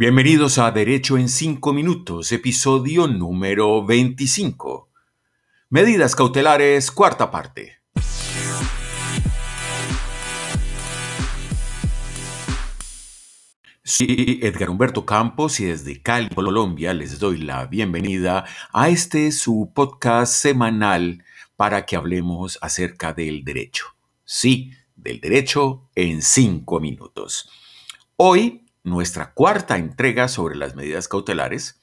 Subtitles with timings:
[0.00, 4.88] Bienvenidos a Derecho en 5 Minutos, episodio número 25.
[5.68, 7.82] Medidas cautelares, cuarta parte.
[13.84, 19.70] Soy Edgar Humberto Campos y desde Cali, Colombia, les doy la bienvenida a este su
[19.74, 21.22] podcast semanal
[21.56, 23.84] para que hablemos acerca del derecho.
[24.24, 27.50] Sí, del derecho en 5 minutos.
[28.16, 31.80] Hoy nuestra cuarta entrega sobre las medidas cautelares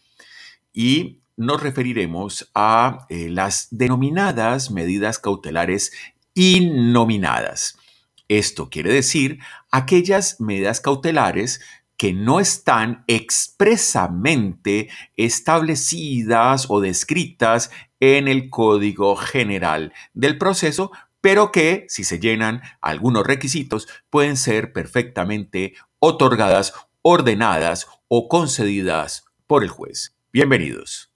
[0.73, 5.91] y nos referiremos a eh, las denominadas medidas cautelares
[6.33, 7.77] innominadas.
[8.27, 9.39] Esto quiere decir
[9.71, 11.61] aquellas medidas cautelares
[11.95, 21.85] que no están expresamente establecidas o descritas en el Código General del Proceso, pero que,
[21.89, 26.73] si se llenan algunos requisitos, pueden ser perfectamente otorgadas
[27.09, 30.17] ordenadas o concedidas por el juez.
[30.33, 31.09] Bienvenidos.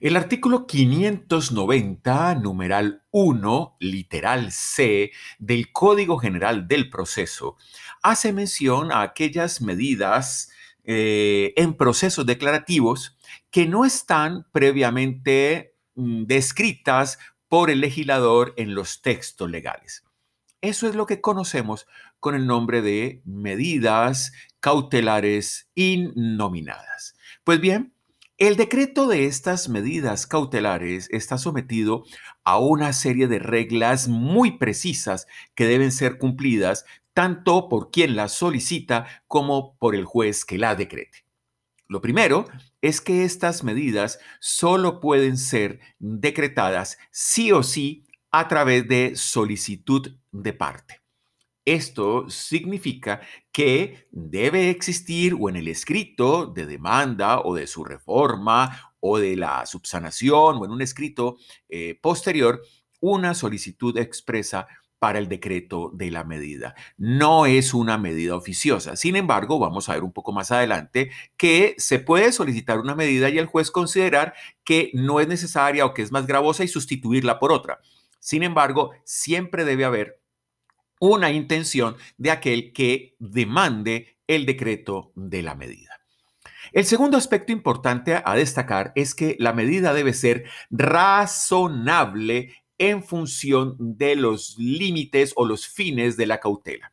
[0.00, 7.58] El artículo 590, numeral 1, literal C, del Código General del Proceso,
[8.00, 10.50] hace mención a aquellas medidas
[10.84, 13.18] eh, en procesos declarativos
[13.50, 20.02] que no están previamente mm, descritas por el legislador en los textos legales.
[20.60, 21.86] Eso es lo que conocemos
[22.18, 27.14] con el nombre de medidas cautelares innominadas.
[27.44, 27.94] Pues bien,
[28.36, 32.04] el decreto de estas medidas cautelares está sometido
[32.44, 38.32] a una serie de reglas muy precisas que deben ser cumplidas tanto por quien las
[38.32, 41.24] solicita como por el juez que la decrete.
[41.86, 42.46] Lo primero
[42.82, 50.16] es que estas medidas solo pueden ser decretadas sí o sí a través de solicitud
[50.32, 51.00] de parte.
[51.64, 53.20] Esto significa
[53.52, 59.36] que debe existir o en el escrito de demanda o de su reforma o de
[59.36, 61.36] la subsanación o en un escrito
[61.68, 62.62] eh, posterior
[63.00, 64.66] una solicitud expresa
[64.98, 66.74] para el decreto de la medida.
[66.98, 68.96] No es una medida oficiosa.
[68.96, 73.30] Sin embargo, vamos a ver un poco más adelante que se puede solicitar una medida
[73.30, 77.38] y el juez considerar que no es necesaria o que es más gravosa y sustituirla
[77.38, 77.80] por otra.
[78.18, 80.19] Sin embargo, siempre debe haber
[81.00, 86.00] una intención de aquel que demande el decreto de la medida.
[86.72, 93.74] El segundo aspecto importante a destacar es que la medida debe ser razonable en función
[93.78, 96.92] de los límites o los fines de la cautela.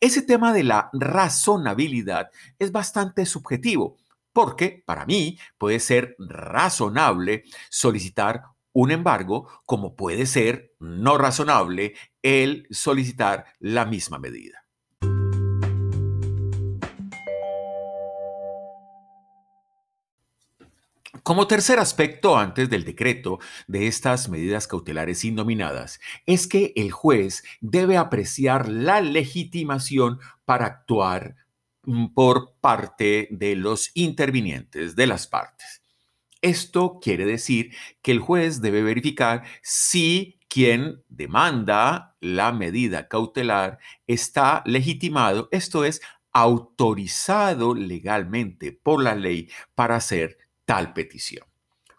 [0.00, 3.96] Ese tema de la razonabilidad es bastante subjetivo,
[4.32, 8.42] porque para mí puede ser razonable solicitar
[8.78, 14.66] un embargo, como puede ser no razonable el solicitar la misma medida.
[21.22, 27.44] Como tercer aspecto antes del decreto de estas medidas cautelares indominadas, es que el juez
[27.62, 31.34] debe apreciar la legitimación para actuar
[31.84, 35.80] mm, por parte de los intervinientes, de las partes.
[36.42, 44.62] Esto quiere decir que el juez debe verificar si quien demanda la medida cautelar está
[44.64, 46.00] legitimado, esto es,
[46.32, 51.46] autorizado legalmente por la ley para hacer tal petición.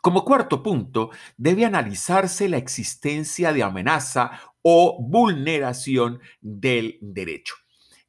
[0.02, 4.31] Como cuarto punto, debe analizarse la existencia de amenaza
[4.62, 7.56] o vulneración del derecho.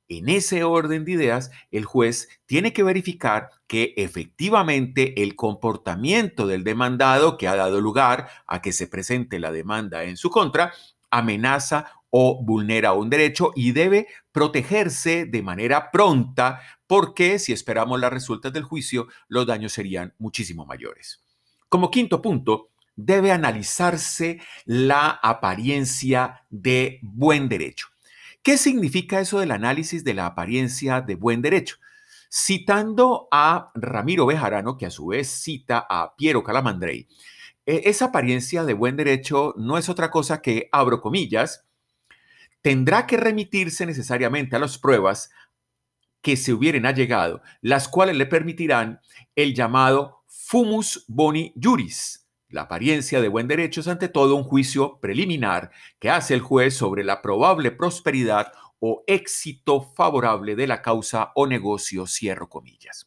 [0.09, 6.65] En ese orden de ideas, el juez tiene que verificar que efectivamente el comportamiento del
[6.65, 10.73] demandado que ha dado lugar a que se presente la demanda en su contra
[11.11, 18.13] amenaza o vulnera un derecho y debe protegerse de manera pronta porque si esperamos las
[18.13, 21.23] resultas del juicio, los daños serían muchísimo mayores.
[21.69, 27.89] Como quinto punto, debe analizarse la apariencia de buen derecho.
[28.43, 31.77] ¿Qué significa eso del análisis de la apariencia de buen derecho?
[32.31, 37.09] Citando a Ramiro Bejarano, que a su vez cita a Piero Calamandrei,
[37.67, 41.67] e, esa apariencia de buen derecho no es otra cosa que, abro comillas,
[42.63, 45.31] tendrá que remitirse necesariamente a las pruebas
[46.23, 49.01] que se hubieran allegado, las cuales le permitirán
[49.37, 54.99] el llamado fumus boni juris, la apariencia de buen derecho es ante todo un juicio
[55.01, 61.33] preliminar que hace el juez sobre la probable prosperidad o éxito favorable de la causa
[61.35, 63.07] o negocio, cierro comillas.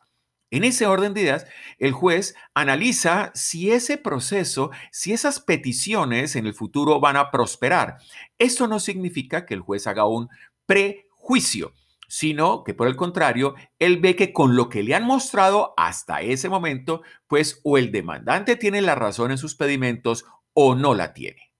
[0.51, 1.47] En ese orden de ideas,
[1.79, 7.97] el juez analiza si ese proceso, si esas peticiones en el futuro van a prosperar.
[8.37, 10.27] Eso no significa que el juez haga un
[10.65, 11.73] prejuicio
[12.11, 16.19] sino que por el contrario, él ve que con lo que le han mostrado hasta
[16.19, 21.13] ese momento, pues o el demandante tiene la razón en sus pedimentos o no la
[21.13, 21.53] tiene.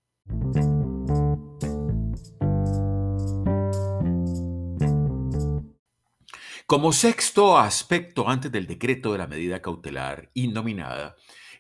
[6.66, 11.16] Como sexto aspecto antes del decreto de la medida cautelar innominada,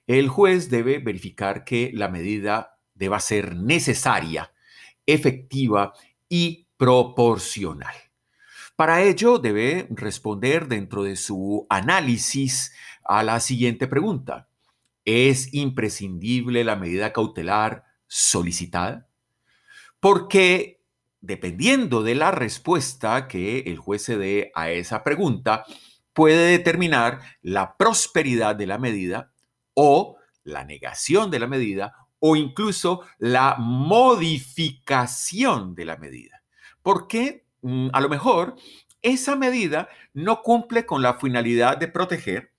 [0.05, 4.51] el juez debe verificar que la medida deba ser necesaria,
[5.05, 5.93] efectiva
[6.27, 8.10] y proporcional.
[8.75, 12.73] Para ello debe responder dentro de su análisis
[13.03, 14.49] a la siguiente pregunta.
[15.05, 19.07] ¿Es imprescindible la medida cautelar solicitada?
[19.99, 20.81] Porque
[21.21, 25.65] dependiendo de la respuesta que el juez se dé a esa pregunta,
[26.13, 29.31] puede determinar la prosperidad de la medida
[29.73, 36.43] o la negación de la medida o incluso la modificación de la medida.
[36.81, 37.37] Porque mm,
[37.91, 38.55] a lo mejor
[39.01, 42.53] esa medida no cumple con la finalidad de proteger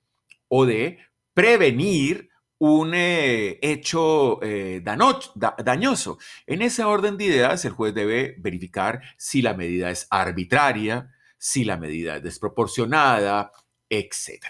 [0.49, 0.99] o de
[1.35, 6.19] prevenir un eh, hecho eh, dañoso.
[6.47, 11.65] En ese orden de ideas, el juez debe verificar si la medida es arbitraria, si
[11.65, 13.51] la medida es desproporcionada,
[13.89, 14.47] etc.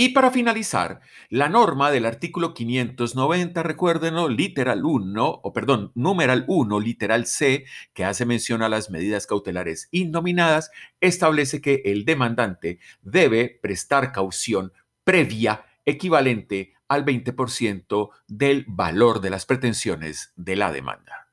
[0.00, 6.78] Y para finalizar, la norma del artículo 590, recuérdenlo, literal 1, o perdón, numeral 1,
[6.78, 7.64] literal C,
[7.94, 14.72] que hace mención a las medidas cautelares innominadas, establece que el demandante debe prestar caución
[15.02, 21.26] previa equivalente al 20% del valor de las pretensiones de la demanda.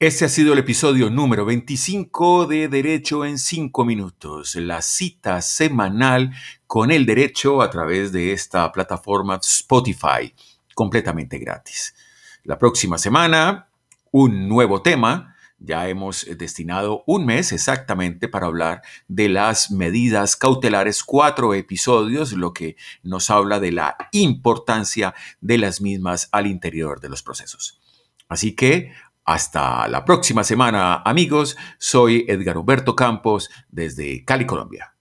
[0.00, 6.32] Este ha sido el episodio número 25 de Derecho en 5 minutos, la cita semanal
[6.68, 10.32] con el derecho a través de esta plataforma Spotify,
[10.76, 11.96] completamente gratis.
[12.44, 13.70] La próxima semana,
[14.12, 21.02] un nuevo tema ya hemos destinado un mes exactamente para hablar de las medidas cautelares,
[21.02, 27.08] cuatro episodios, lo que nos habla de la importancia de las mismas al interior de
[27.08, 27.80] los procesos.
[28.28, 28.92] Así que
[29.28, 31.58] hasta la próxima semana, amigos.
[31.76, 34.97] Soy Edgar Humberto Campos desde Cali, Colombia.